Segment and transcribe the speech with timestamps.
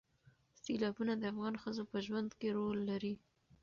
[0.63, 3.13] سیلابونه د افغان ښځو په ژوند کې رول لري.